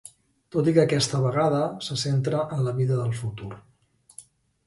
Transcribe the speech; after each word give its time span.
Tot 0.53 0.69
i 0.69 0.71
que 0.75 0.79
aquesta 0.83 1.19
vegada, 1.25 1.59
se 1.87 1.97
centra 2.05 2.39
en 2.57 2.65
la 2.69 2.73
vida 2.79 2.97
del 3.01 3.13
futur. 3.19 3.51